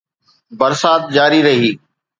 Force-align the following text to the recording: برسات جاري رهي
برسات 0.59 1.01
جاري 1.15 1.39
رهي 1.47 1.71